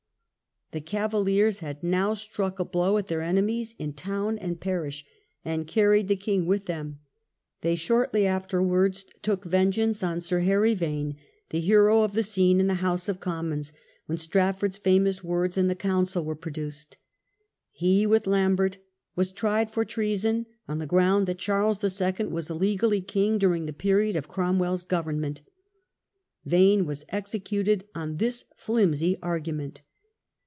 [0.73, 5.03] The Cavaliers had now struck a blow at their enemies in town and parish,
[5.43, 7.01] and carried the king with them.
[7.59, 11.17] They shortly afterwards took vengeance on Sir Harry Vane,
[11.49, 13.73] the hero of the scene in the House of Commons
[14.05, 16.95] when Strafford's famous words in the Council were produced.
[17.69, 18.77] He, with I^mbert,
[19.13, 22.27] was tried for treason, on the ground that Charles II.
[22.27, 25.41] was legally king during the period of Cromwell's government.
[26.45, 29.81] Vane was executed on this flimsy argument.